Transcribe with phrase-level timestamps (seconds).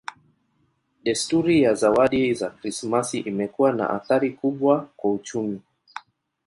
[1.03, 5.61] Desturi ya zawadi za Krismasi imekuwa na athari kubwa kwa uchumi.